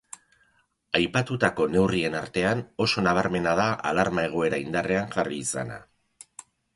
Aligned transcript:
Aipatutako 0.99 1.67
neurrien 1.73 2.15
artean, 2.19 2.63
oso 2.85 3.03
nabarmena 3.07 3.53
da 3.59 3.67
alarma-egoera 3.91 4.61
indarrean 4.65 5.13
jarri 5.17 5.39
izana. 5.49 5.79